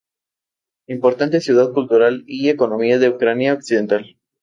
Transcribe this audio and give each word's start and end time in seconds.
Importante 0.87 1.41
ciudad 1.41 1.71
cultural 1.73 2.23
y 2.25 2.49
económica 2.49 2.97
de 2.97 3.09
Ucrania 3.09 3.53
occidental. 3.53 4.17